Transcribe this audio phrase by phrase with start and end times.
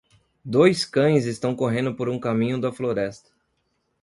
[0.43, 3.29] Dois cães estão correndo por um caminho da floresta.